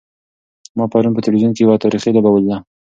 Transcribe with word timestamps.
ما 0.77 0.85
پرون 0.91 1.11
په 1.15 1.21
تلویزیون 1.25 1.53
کې 1.55 1.61
یوه 1.63 1.81
تاریخي 1.83 2.11
لوبه 2.13 2.29
ولیده. 2.31 2.57